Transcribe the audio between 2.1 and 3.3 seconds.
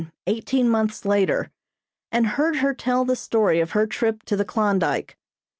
and heard her tell the